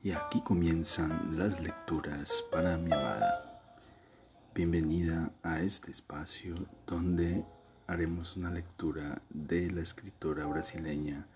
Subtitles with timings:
[0.00, 3.60] Y aquí comienzan las lecturas para mi amada.
[4.54, 6.54] Bienvenida a este espacio
[6.86, 7.44] donde
[7.88, 11.26] haremos una lectura de la escritora brasileña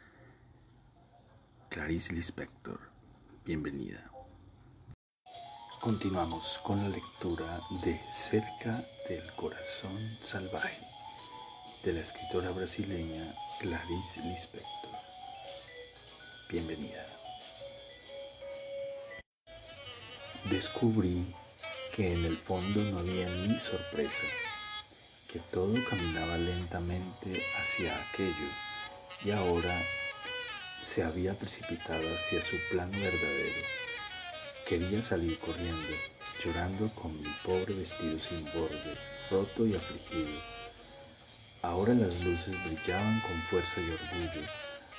[1.70, 2.78] Clarice Lispector.
[3.44, 4.08] Bienvenida.
[5.80, 10.86] Continuamos con la lectura de Cerca del Corazón Salvaje
[11.84, 13.24] de la escritora brasileña
[13.58, 14.92] Clarice Lispector.
[16.48, 17.21] Bienvenida.
[20.50, 21.24] Descubrí
[21.94, 24.24] que en el fondo no había ni sorpresa,
[25.30, 28.48] que todo caminaba lentamente hacia aquello
[29.24, 29.80] y ahora
[30.82, 33.66] se había precipitado hacia su plano verdadero.
[34.66, 35.94] Quería salir corriendo,
[36.44, 38.96] llorando con mi pobre vestido sin borde,
[39.30, 40.40] roto y afligido.
[41.62, 44.48] Ahora las luces brillaban con fuerza y orgullo,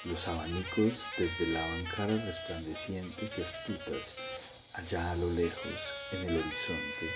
[0.05, 4.15] los abanicos desvelaban caras resplandecientes y astutas
[4.75, 7.07] Allá a lo lejos, en el horizonte,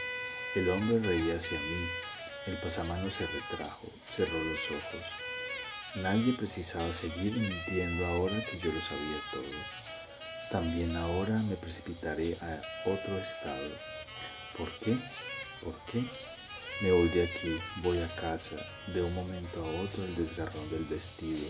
[0.53, 1.87] el hombre reía hacia mí,
[2.45, 5.01] el pasamano se retrajo, cerró los ojos.
[5.95, 9.57] Nadie precisaba seguir mintiendo ahora que yo lo sabía todo.
[10.51, 13.71] También ahora me precipitaré a otro estado.
[14.55, 14.95] ¿Por qué?
[15.63, 16.03] ¿Por qué?
[16.83, 18.57] Me voy de aquí, voy a casa,
[18.93, 21.49] de un momento a otro el desgarrón del vestido,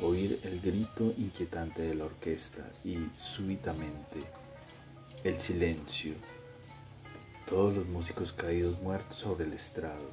[0.00, 4.22] oír el grito inquietante de la orquesta y súbitamente
[5.24, 6.12] el silencio,
[7.48, 10.10] todos los músicos caídos muertos sobre el estrado,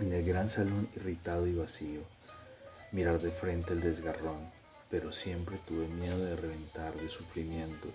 [0.00, 2.00] en el gran salón irritado y vacío,
[2.90, 4.50] mirar de frente el desgarrón,
[4.90, 7.86] pero siempre tuve miedo de reventar de sufrimiento,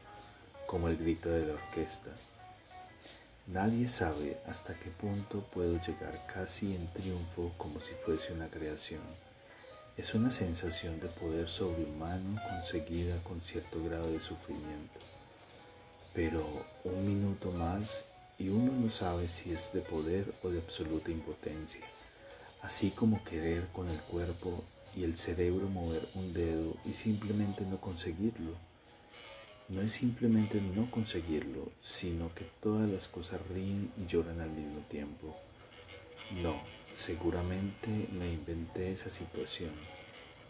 [0.67, 2.11] como el grito de la orquesta.
[3.47, 9.01] Nadie sabe hasta qué punto puedo llegar casi en triunfo como si fuese una creación.
[9.97, 15.18] Es una sensación de poder sobrehumano conseguida con cierto grado de sufrimiento
[16.13, 16.45] pero
[16.83, 18.05] un minuto más
[18.37, 21.85] y uno no sabe si es de poder o de absoluta impotencia,
[22.61, 24.63] así como querer con el cuerpo
[24.95, 28.53] y el cerebro mover un dedo y simplemente no conseguirlo.
[29.67, 34.79] No es simplemente no conseguirlo, sino que todas las cosas ríen y lloran al mismo
[34.89, 35.35] tiempo.
[36.41, 36.55] No,
[36.95, 39.71] seguramente me inventé esa situación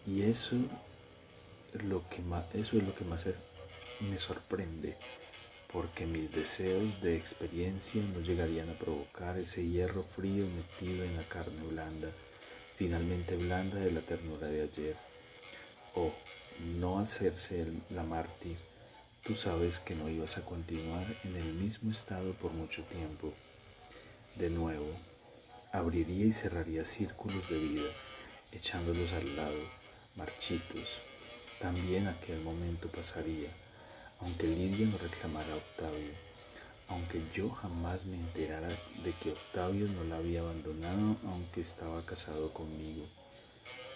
[0.07, 0.55] y eso
[1.73, 3.25] es lo que más, eso es lo que más
[4.09, 4.95] me sorprende
[5.71, 11.23] porque mis deseos de experiencia no llegarían a provocar ese hierro frío metido en la
[11.23, 12.09] carne blanda,
[12.75, 14.95] finalmente blanda de la ternura de ayer.
[15.95, 16.11] O
[16.79, 18.57] no hacerse la mártir,
[19.23, 23.31] tú sabes que no ibas a continuar en el mismo estado por mucho tiempo.
[24.35, 24.91] De nuevo,
[25.71, 27.89] abriría y cerraría círculos de vida,
[28.51, 29.59] echándolos al lado,
[30.15, 30.99] marchitos.
[31.59, 33.49] También aquel momento pasaría
[34.21, 36.11] aunque Lidia no reclamara a Octavio,
[36.89, 42.51] aunque yo jamás me enterara de que Octavio no la había abandonado aunque estaba casado
[42.53, 43.05] conmigo.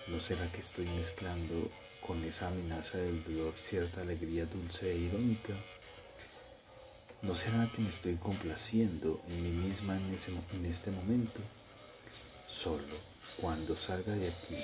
[0.08, 1.70] ¿No será que estoy mezclando
[2.06, 5.54] con esa amenaza del dolor cierta alegría dulce e irónica?
[7.22, 10.18] ¿No será que me estoy complaciendo en mí misma en,
[10.58, 11.40] en este momento?
[12.48, 12.96] Solo
[13.40, 14.58] cuando salga de aquí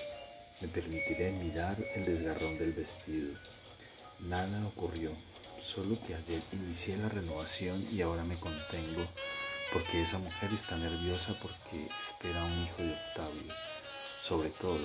[0.62, 3.34] me permitiré mirar el desgarrón del vestido.
[4.28, 5.10] Nada ocurrió
[5.62, 9.06] solo que ayer inicié la renovación y ahora me contengo
[9.74, 13.54] porque esa mujer está nerviosa porque espera un hijo de Octavio.
[14.22, 14.80] Sobre todo,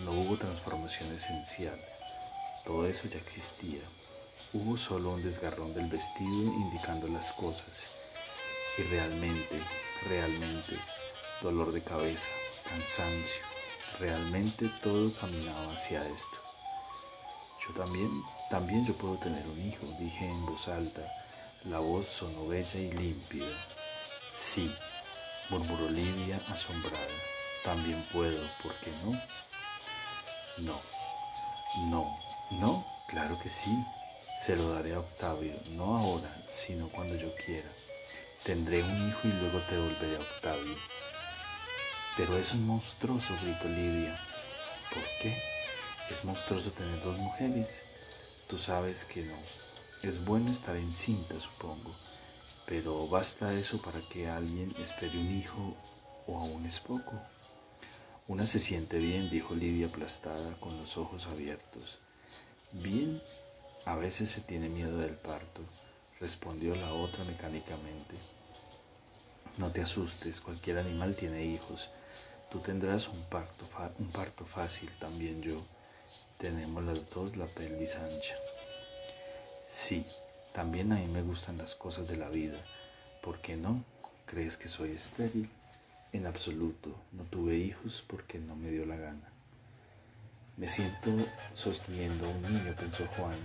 [0.00, 1.78] no hubo transformación esencial,
[2.64, 3.80] todo eso ya existía.
[4.52, 7.86] Hubo solo un desgarrón del vestido indicando las cosas.
[8.78, 9.60] Y realmente,
[10.08, 10.76] realmente,
[11.42, 12.28] dolor de cabeza,
[12.68, 13.42] cansancio,
[13.98, 16.36] realmente todo caminaba hacia esto.
[17.66, 18.10] Yo también
[18.50, 21.02] también yo puedo tener un hijo, dije en voz alta.
[21.64, 23.46] La voz sonó bella y límpida.
[24.36, 24.72] Sí,
[25.50, 26.96] murmuró Lidia asombrada.
[27.64, 29.20] También puedo, ¿por qué no?
[30.58, 30.80] No,
[31.90, 32.18] no,
[32.60, 33.70] no, claro que sí.
[34.44, 37.68] Se lo daré a Octavio, no ahora, sino cuando yo quiera.
[38.44, 40.76] Tendré un hijo y luego te devolveré a Octavio.
[42.16, 44.16] Pero eso es monstruoso, gritó Lidia.
[44.94, 45.36] ¿Por qué?
[46.10, 47.85] Es monstruoso tener dos mujeres.
[48.48, 49.34] Tú sabes que no.
[50.02, 51.92] Es bueno estar encinta, supongo,
[52.64, 55.74] pero basta eso para que alguien espere un hijo
[56.28, 57.12] o aún es poco.
[58.28, 61.98] Una se siente bien, dijo Lidia aplastada con los ojos abiertos.
[62.70, 63.20] Bien,
[63.84, 65.62] a veces se tiene miedo del parto,
[66.20, 68.14] respondió la otra mecánicamente.
[69.58, 71.88] No te asustes, cualquier animal tiene hijos.
[72.52, 73.66] Tú tendrás un parto,
[73.98, 75.60] un parto fácil, también yo.
[76.38, 78.34] Tenemos las dos la pelvis ancha.
[79.70, 80.04] Sí,
[80.52, 82.58] También a mí me gustan las cosas de la vida.
[83.22, 83.84] ¿Por qué no?
[84.26, 85.48] ¿Crees que soy estéril?
[86.12, 89.28] En absoluto, no tuve hijos porque no me dio la gana.
[90.56, 91.10] Me siento
[91.52, 93.36] sosteniendo a un niño, pensó Juana.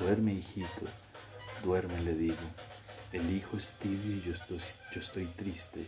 [0.00, 0.86] Duerme, hijito,
[1.62, 2.46] duerme, le digo.
[3.12, 4.60] El hijo es tibio y yo estoy,
[4.94, 5.86] yo estoy triste,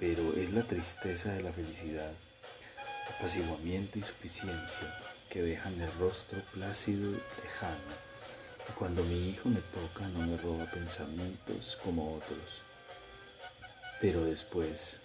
[0.00, 2.12] pero es la tristeza de la felicidad,
[3.10, 4.94] apaciguamiento y suficiencia
[5.28, 7.94] que dejan el rostro plácido y lejano.
[8.68, 12.62] Y cuando mi hijo me toca no me roba pensamientos como otros.
[14.00, 14.98] Pero después,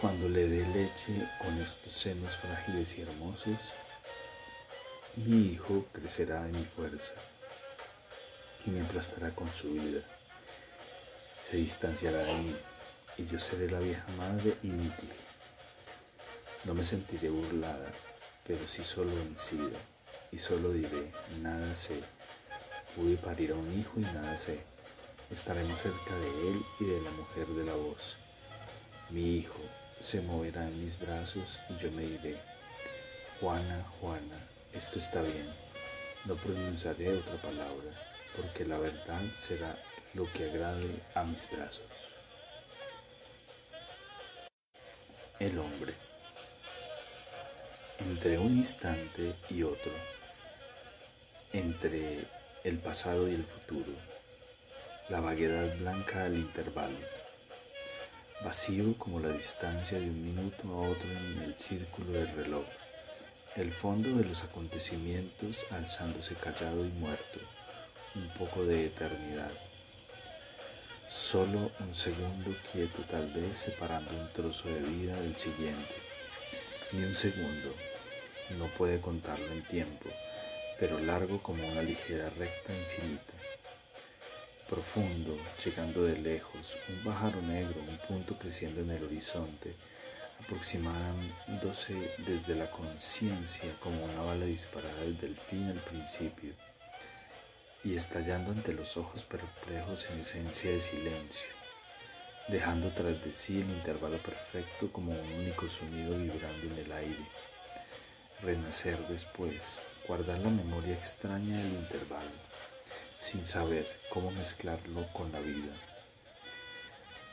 [0.00, 3.58] cuando le dé leche con estos senos frágiles y hermosos,
[5.16, 7.12] mi hijo crecerá en mi fuerza
[8.66, 10.00] y me aplastará con su vida.
[11.50, 12.56] Se distanciará de mí
[13.16, 15.27] y yo seré la vieja madre inútil.
[16.64, 17.92] No me sentiré burlada,
[18.46, 19.78] pero sí solo vencida,
[20.32, 22.02] y solo diré, nada sé.
[22.96, 24.60] Pude parir a un hijo y nada sé.
[25.30, 28.16] Estaremos cerca de él y de la mujer de la voz.
[29.10, 29.60] Mi hijo
[30.00, 32.36] se moverá en mis brazos y yo me diré,
[33.40, 34.38] Juana, Juana,
[34.72, 35.48] esto está bien.
[36.24, 37.90] No pronunciaré otra palabra,
[38.36, 39.76] porque la verdad será
[40.14, 41.84] lo que agrade a mis brazos.
[45.38, 46.07] El hombre.
[47.98, 49.92] Entre un instante y otro,
[51.52, 52.18] entre
[52.62, 53.92] el pasado y el futuro,
[55.08, 56.96] la vaguedad blanca al intervalo,
[58.44, 62.64] vacío como la distancia de un minuto a otro en el círculo del reloj,
[63.56, 67.40] el fondo de los acontecimientos alzándose callado y muerto,
[68.14, 69.50] un poco de eternidad.
[71.08, 76.07] Solo un segundo quieto tal vez separando un trozo de vida del siguiente.
[76.92, 77.74] Ni un segundo,
[78.56, 80.08] no puede contarlo en tiempo,
[80.80, 83.34] pero largo como una ligera recta infinita.
[84.70, 89.74] Profundo, llegando de lejos, un pájaro negro, un punto creciendo en el horizonte,
[90.42, 91.92] aproximándose
[92.26, 96.54] desde la conciencia como una bala disparada desde el fin al principio
[97.84, 101.57] y estallando ante los ojos perplejos en esencia de silencio,
[102.48, 107.26] dejando tras de sí el intervalo perfecto como un único sonido vibrando en el aire.
[108.42, 112.30] Renacer después, guardar la memoria extraña del intervalo,
[113.18, 115.72] sin saber cómo mezclarlo con la vida.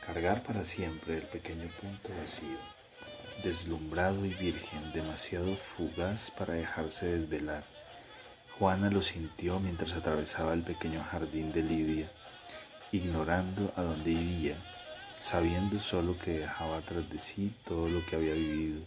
[0.04, 2.58] Cargar para siempre el pequeño punto vacío,
[3.42, 7.62] deslumbrado y virgen, demasiado fugaz para dejarse desvelar
[8.58, 12.08] Juana lo sintió mientras atravesaba el pequeño jardín de Lidia,
[12.90, 14.56] ignorando a dónde iría,
[15.20, 18.80] sabiendo solo que dejaba tras de sí todo lo que había vivido.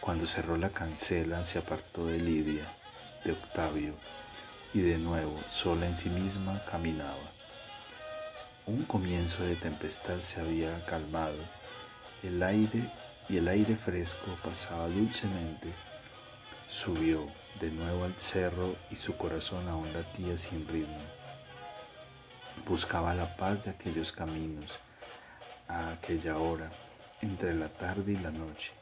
[0.00, 2.64] Cuando cerró la cancela se apartó de Lidia,
[3.24, 3.94] de Octavio,
[4.74, 7.30] y de nuevo, sola en sí misma, caminaba.
[8.66, 11.38] Un comienzo de tempestad se había calmado,
[12.22, 12.90] el aire
[13.28, 15.72] y el aire fresco pasaba dulcemente
[16.72, 17.28] Subió
[17.60, 21.04] de nuevo al cerro y su corazón aún latía sin ritmo.
[22.66, 24.78] Buscaba la paz de aquellos caminos,
[25.68, 26.70] a aquella hora,
[27.20, 28.72] entre la tarde y la noche.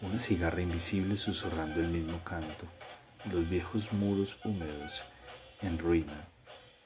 [0.00, 2.66] Una cigarra invisible susurrando el mismo canto,
[3.30, 5.02] los viejos muros húmedos,
[5.62, 6.26] en ruina,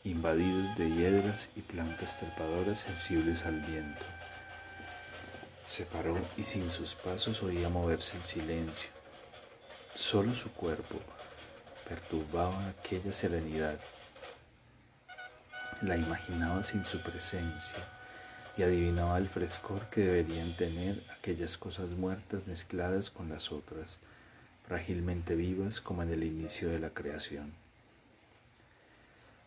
[0.05, 4.05] invadidos de hiedras y plantas trepadoras sensibles al viento.
[5.67, 8.97] Se paró y sin sus pasos oía moverse el silencio
[9.97, 11.01] Solo su cuerpo
[11.89, 13.81] perturbaba aquella serenidad.
[15.81, 17.96] La imaginaba sin su presencia
[18.57, 23.99] y adivinaba el frescor que deberían tener aquellas cosas muertas mezcladas con las otras,
[24.67, 27.53] frágilmente vivas como en el inicio de la creación.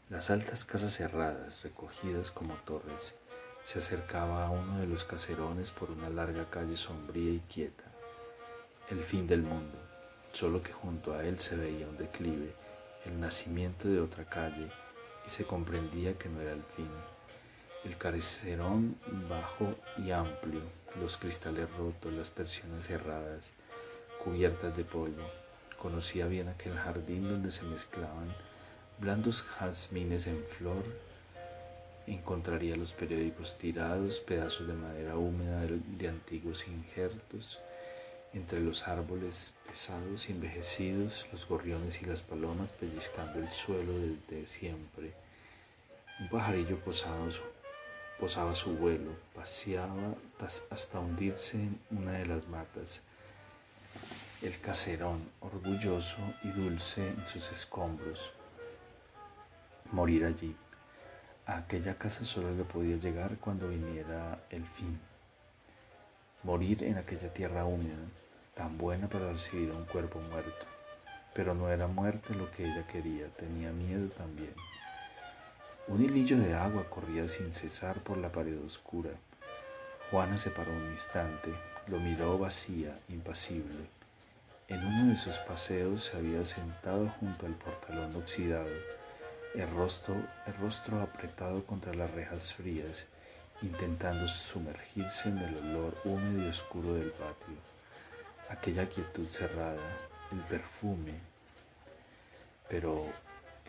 [0.09, 3.15] Las altas casas cerradas, recogidas como torres,
[3.63, 7.83] se acercaba a uno de los caserones por una larga calle sombría y quieta,
[8.89, 9.89] el fin del mundo
[10.33, 12.53] solo que junto a él se veía un declive,
[13.05, 14.67] el nacimiento de otra calle,
[15.25, 16.89] y se comprendía que no era el fin.
[17.85, 18.97] El carecerón
[19.29, 20.61] bajo y amplio,
[20.99, 23.51] los cristales rotos, las persianas cerradas,
[24.21, 25.23] cubiertas de polvo.
[25.77, 28.27] Conocía bien aquel jardín donde se mezclaban
[28.99, 30.83] blandos jazmines en flor.
[32.05, 37.59] Encontraría los periódicos tirados, pedazos de madera húmeda de antiguos injertos,
[38.33, 44.47] entre los árboles pesados y envejecidos, los gorriones y las palomas pellizcando el suelo desde
[44.47, 45.13] siempre.
[46.19, 46.77] Un pajarillo
[48.19, 50.13] posaba su vuelo, paseaba
[50.69, 53.01] hasta hundirse en una de las matas.
[54.41, 58.31] El caserón, orgulloso y dulce en sus escombros.
[59.91, 60.55] morir allí.
[61.45, 64.99] A aquella casa solo le podía llegar cuando viniera el fin.
[66.43, 68.05] Morir en aquella tierra húmeda,
[68.53, 70.65] tan buena para recibir un cuerpo muerto.
[71.33, 74.53] Pero no era muerte lo que ella quería, tenía miedo también.
[75.89, 79.09] Un hilillo de agua corría sin cesar por la pared oscura.
[80.11, 81.51] Juana se paró un instante,
[81.87, 83.87] lo miró vacía, impasible.
[84.67, 88.69] En uno de sus paseos se había sentado junto al portalón oxidado,
[89.55, 90.13] el rostro,
[90.45, 93.07] el rostro apretado contra las rejas frías,
[93.63, 97.57] intentando sumergirse en el olor húmedo y oscuro del patio.
[98.51, 99.81] Aquella quietud cerrada,
[100.31, 101.15] el perfume.
[102.69, 103.07] Pero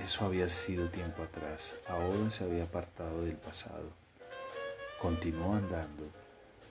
[0.02, 3.90] eso había sido tiempo atrás, ahora se había apartado del pasado.
[5.00, 6.04] Continuó andando.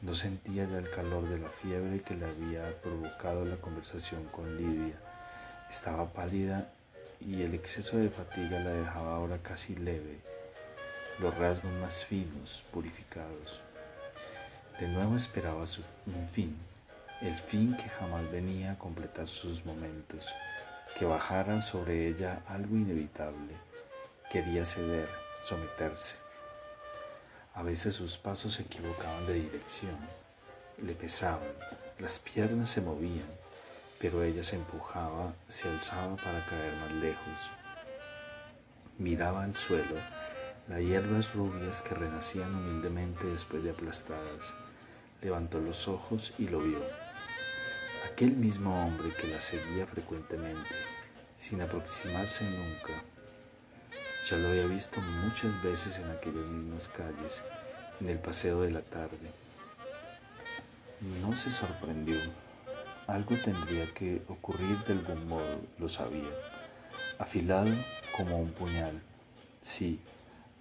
[0.01, 4.55] No sentía ya el calor de la fiebre que le había provocado la conversación con
[4.55, 5.00] Lidia.
[5.69, 6.71] Estaba pálida
[7.19, 10.19] y el exceso de fatiga la dejaba ahora casi leve,
[11.19, 13.62] los rasgos más finos, purificados.
[14.79, 16.55] De nuevo esperaba su, un fin,
[17.21, 20.29] el fin que jamás venía a completar sus momentos,
[20.99, 23.55] que bajara sobre ella algo inevitable.
[24.29, 25.07] Quería ceder,
[25.41, 26.15] someterse.
[27.53, 29.95] A veces sus pasos se equivocaban de dirección,
[30.83, 31.53] le pesaban,
[31.99, 33.29] las piernas se movían,
[34.01, 37.49] pero ella se empujaba, se alzaba para caer más lejos.
[38.97, 39.95] Miraba al suelo
[40.67, 44.53] las hierbas rubias que renacían humildemente después de aplastadas.
[45.21, 47.08] Levantó los ojos y lo vio.
[48.19, 50.75] Aquel mismo hombre que la seguía frecuentemente,
[51.38, 53.01] sin aproximarse nunca.
[54.29, 57.41] Ya lo había visto muchas veces en aquellas mismas calles,
[58.01, 59.31] en el paseo de la tarde.
[61.21, 62.17] No se sorprendió.
[63.07, 66.27] Algo tendría que ocurrir de algún modo, lo sabía.
[67.19, 67.71] Afilado
[68.17, 69.01] como un puñal.
[69.61, 69.97] Sí,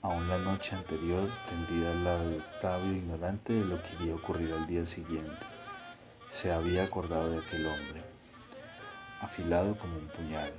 [0.02, 4.16] aún la noche anterior, tendida al lado de Octavio, ignorante de lo que iría a
[4.16, 5.44] ocurrir al día siguiente,
[6.28, 8.02] se había acordado de aquel hombre,
[9.20, 10.52] afilado como un puñal,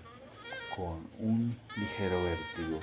[0.75, 2.79] con un ligero vértigo.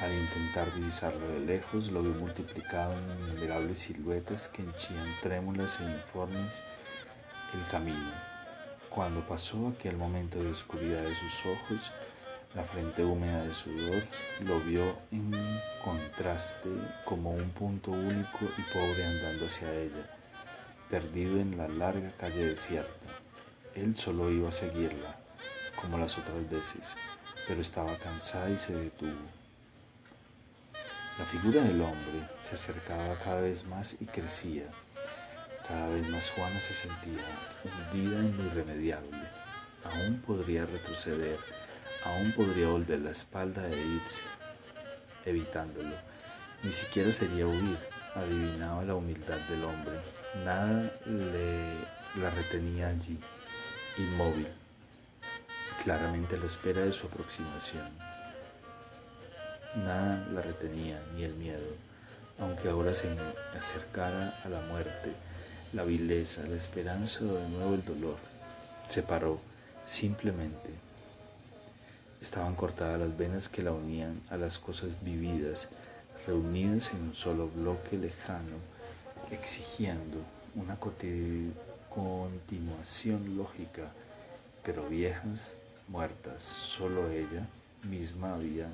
[0.00, 5.84] Al intentar divisarlo de lejos, lo vio multiplicado en innumerables siluetas que henchían trémulas e
[5.84, 6.62] informes
[7.54, 8.12] el camino.
[8.88, 11.92] Cuando pasó aquel momento de oscuridad de sus ojos,
[12.54, 14.02] la frente húmeda de sudor
[14.40, 15.30] lo vio en
[15.84, 16.68] contraste
[17.04, 20.19] como un punto único y pobre andando hacia ella,
[20.90, 23.06] perdido en la larga calle desierta.
[23.74, 25.16] Él solo iba a seguirla,
[25.80, 26.94] como las otras veces,
[27.46, 29.40] pero estaba cansada y se detuvo.
[31.18, 34.64] La figura del hombre se acercaba cada vez más y crecía.
[35.68, 37.22] Cada vez más Juana se sentía
[37.62, 39.28] hundida en lo irremediable.
[39.84, 41.38] Aún podría retroceder,
[42.04, 44.22] aún podría volver la espalda e irse,
[45.24, 45.94] evitándolo.
[46.62, 47.78] Ni siquiera sería huir,
[48.14, 50.00] adivinaba la humildad del hombre.
[50.44, 51.74] Nada le
[52.20, 53.18] la retenía allí,
[53.96, 54.48] inmóvil,
[55.82, 57.88] claramente a la espera de su aproximación.
[59.84, 61.76] Nada la retenía, ni el miedo,
[62.40, 63.08] aunque ahora se
[63.56, 65.14] acercara a la muerte
[65.72, 68.16] la vileza, la esperanza o de nuevo el dolor.
[68.88, 69.38] Se paró,
[69.86, 70.70] simplemente.
[72.20, 75.68] Estaban cortadas las venas que la unían a las cosas vividas,
[76.26, 78.56] reunidas en un solo bloque lejano,
[79.30, 80.18] exigiendo
[80.54, 80.76] una
[81.88, 83.92] continuación lógica,
[84.64, 85.56] pero viejas,
[85.88, 86.42] muertas.
[86.42, 87.46] Solo ella
[87.84, 88.68] misma había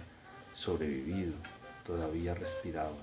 [0.55, 1.35] sobrevivido,
[1.87, 2.97] todavía respiraba,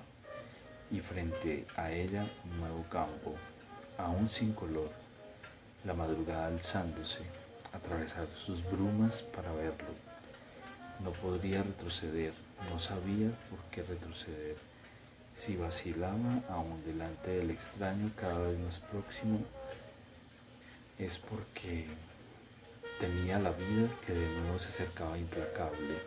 [0.91, 3.35] y frente a ella un nuevo campo,
[3.97, 4.91] aún sin color,
[5.85, 7.19] la madrugada alzándose,
[7.71, 9.89] atravesar sus brumas para verlo.
[11.03, 12.33] No podría retroceder,
[12.69, 14.57] no sabía por qué retroceder.
[15.35, 19.39] Si vacilaba aún delante del extraño cada vez más próximo,
[20.99, 21.87] es porque
[22.99, 25.97] temía la vida que de nuevo se acercaba implacable.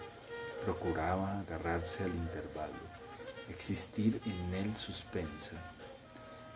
[0.65, 2.75] Procuraba agarrarse al intervalo,
[3.49, 5.53] existir en él suspensa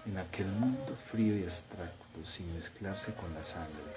[0.06, 3.92] en aquel mundo frío y abstracto, sin mezclarse con la sangre.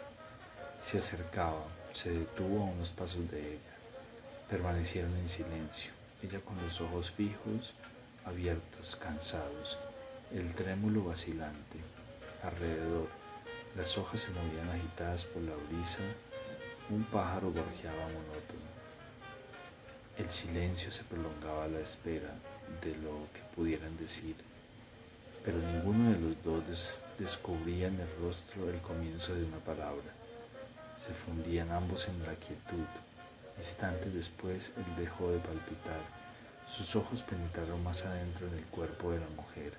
[0.81, 3.72] Se acercaba, se detuvo a unos pasos de ella.
[4.49, 7.73] Permanecieron en silencio, ella con los ojos fijos,
[8.25, 9.77] abiertos, cansados,
[10.31, 11.79] el trémulo vacilante.
[12.43, 13.07] Alrededor,
[13.75, 16.03] las hojas se movían agitadas por la brisa,
[16.89, 18.73] un pájaro gorjeaba monótono.
[20.17, 22.33] El silencio se prolongaba a la espera
[22.81, 24.35] de lo que pudieran decir
[25.43, 30.13] pero ninguno de los dos descubría en el rostro el comienzo de una palabra.
[31.05, 32.87] Se fundían ambos en la quietud.
[33.57, 36.01] Instantes después él dejó de palpitar,
[36.67, 39.73] Sus ojos penetraron más adentro en el cuerpo de la mujer,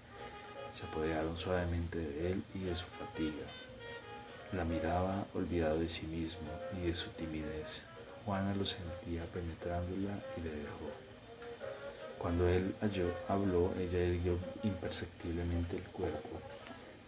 [0.72, 3.46] se apoderaron suavemente de él y de su fatiga.
[4.52, 7.82] La miraba olvidado de sí mismo y de su timidez.
[8.24, 10.90] Juana lo sentía penetrándola y le dejó.
[12.18, 12.74] Cuando él
[13.28, 16.40] habló, ella erguió imperceptiblemente el cuerpo.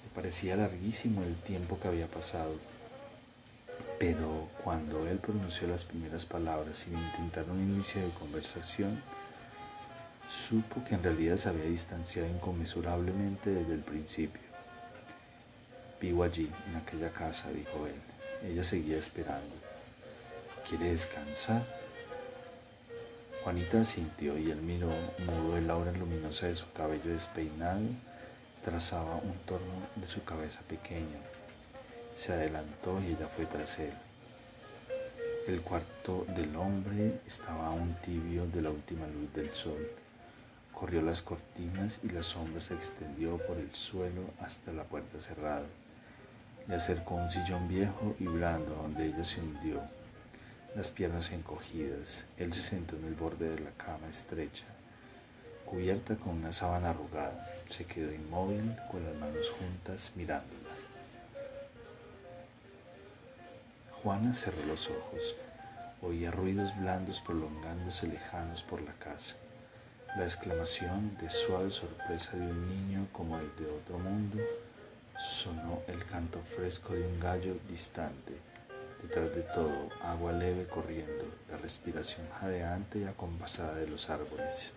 [0.05, 2.53] Le parecía larguísimo el tiempo que había pasado.
[3.99, 9.01] Pero cuando él pronunció las primeras palabras sin intentar un inicio de conversación,
[10.31, 14.43] supo que en realidad se había distanciado inconmensurablemente desde el principio.
[16.01, 17.95] Vivo allí, en aquella casa, dijo él.
[18.51, 19.55] Ella seguía esperando.
[20.69, 21.63] ¿Quiere descansar?
[23.43, 24.91] Juanita sintió y él miró,
[25.25, 27.81] mudo el aura luminosa de su cabello despeinado,
[28.65, 31.21] trazaba un torno de su cabeza pequeña.
[32.17, 33.93] Se adelantó y ella fue tras él.
[35.47, 39.87] El cuarto del hombre estaba aún tibio de la última luz del sol.
[40.73, 45.67] Corrió las cortinas y la sombra se extendió por el suelo hasta la puerta cerrada.
[46.67, 49.83] Le acercó un sillón viejo y blando donde ella se hundió
[50.75, 52.25] las piernas encogidas.
[52.39, 54.65] Él se sentó en el borde de la cama estrecha,
[55.67, 57.47] cubierta con una sábana arrugada.
[57.69, 60.66] Se quedó inmóvil con las manos juntas mirándola.
[64.07, 65.35] Juana cerró los ojos.
[66.01, 69.35] Oía ruidos blandos prolongándose lejanos por la casa.
[70.17, 74.39] La exclamación de suave sorpresa de un niño como el de otro mundo
[75.19, 78.35] sonó el canto fresco de un gallo distante
[79.03, 84.71] Detrás de todo, agua leve corriendo, la respiración jadeante y acompasada de los árboles.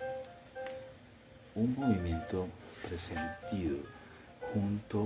[1.53, 2.47] Un movimiento
[2.81, 3.77] presentido
[4.55, 5.05] junto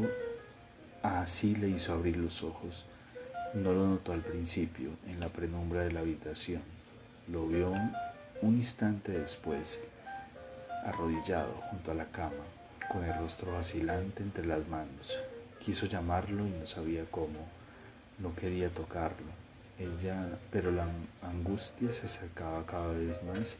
[1.01, 2.85] a así le hizo abrir los ojos.
[3.53, 6.63] No lo notó al principio, en la penumbra de la habitación.
[7.27, 7.71] Lo vio
[8.41, 9.79] un instante después,
[10.83, 12.43] arrodillado junto a la cama,
[12.91, 15.19] con el rostro vacilante entre las manos.
[15.63, 17.47] Quiso llamarlo y no sabía cómo
[18.17, 19.31] no quería tocarlo.
[19.77, 20.87] Ella, pero la
[21.21, 23.59] angustia se acercaba cada vez más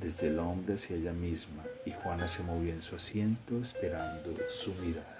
[0.00, 4.74] desde el hombre hacia ella misma y Juana se movió en su asiento esperando su
[4.82, 5.19] mirada.